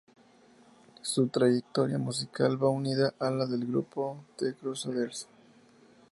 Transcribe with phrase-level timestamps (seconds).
[1.03, 5.27] Su trayectoria musical va unida a la del grupo The Crusaders.